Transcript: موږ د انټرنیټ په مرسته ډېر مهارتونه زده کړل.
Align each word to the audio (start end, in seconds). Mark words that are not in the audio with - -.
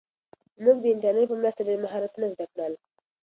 موږ 0.63 0.77
د 0.81 0.85
انټرنیټ 0.93 1.27
په 1.29 1.35
مرسته 1.41 1.61
ډېر 1.67 1.77
مهارتونه 1.85 2.25
زده 2.33 2.45
کړل. 2.51 2.73